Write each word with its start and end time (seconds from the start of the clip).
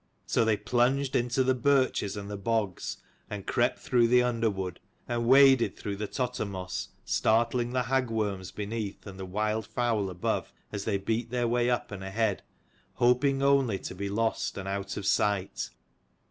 So 0.25 0.43
they 0.43 0.57
plunged 0.57 1.15
into 1.15 1.43
the 1.43 1.53
birches 1.53 2.17
and 2.17 2.27
the 2.27 2.35
bogs, 2.35 2.97
and 3.29 3.45
crept 3.45 3.77
through 3.77 4.07
the 4.07 4.23
underwood, 4.23 4.79
and 5.07 5.27
waded 5.27 5.77
through 5.77 5.97
the 5.97 6.07
tottermoss, 6.07 6.87
startling 7.05 7.69
the 7.73 7.83
hag 7.83 8.09
worms 8.09 8.49
beneath 8.49 9.05
and 9.05 9.19
the 9.19 9.27
wild 9.27 9.67
fowl 9.67 10.09
above, 10.09 10.51
as 10.71 10.85
they 10.85 10.97
beat 10.97 11.29
their 11.29 11.47
way 11.47 11.69
up 11.69 11.91
and 11.91 12.03
ahead, 12.03 12.41
hoping 12.95 13.43
only 13.43 13.77
to 13.77 13.93
be 13.93 14.09
lost 14.09 14.57
and 14.57 14.67
out 14.67 14.97
of 14.97 15.05
sight. 15.05 15.69